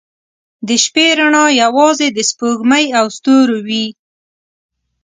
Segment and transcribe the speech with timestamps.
[0.67, 3.85] •د شپې رڼا یوازې د سپوږمۍ او ستورو وي.